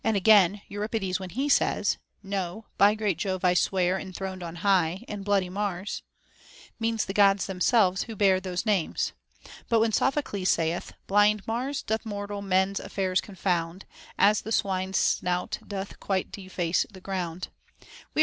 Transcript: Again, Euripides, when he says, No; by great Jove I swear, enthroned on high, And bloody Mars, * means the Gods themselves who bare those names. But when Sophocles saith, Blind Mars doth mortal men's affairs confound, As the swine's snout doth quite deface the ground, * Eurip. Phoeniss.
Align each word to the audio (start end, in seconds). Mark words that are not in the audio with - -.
Again, 0.03 0.63
Euripides, 0.67 1.19
when 1.19 1.29
he 1.29 1.47
says, 1.47 1.99
No; 2.23 2.65
by 2.75 2.95
great 2.95 3.19
Jove 3.19 3.45
I 3.45 3.53
swear, 3.53 3.99
enthroned 3.99 4.41
on 4.41 4.55
high, 4.65 5.03
And 5.07 5.23
bloody 5.23 5.47
Mars, 5.47 6.01
* 6.39 6.79
means 6.79 7.05
the 7.05 7.13
Gods 7.13 7.45
themselves 7.45 8.01
who 8.01 8.15
bare 8.15 8.39
those 8.39 8.65
names. 8.65 9.13
But 9.69 9.79
when 9.79 9.91
Sophocles 9.91 10.49
saith, 10.49 10.93
Blind 11.05 11.45
Mars 11.45 11.83
doth 11.83 12.03
mortal 12.03 12.41
men's 12.41 12.79
affairs 12.79 13.21
confound, 13.21 13.85
As 14.17 14.41
the 14.41 14.51
swine's 14.51 14.97
snout 14.97 15.59
doth 15.67 15.99
quite 15.99 16.31
deface 16.31 16.83
the 16.91 16.99
ground, 16.99 17.49
* 17.61 17.81
Eurip. 17.83 17.89
Phoeniss. 18.15 18.19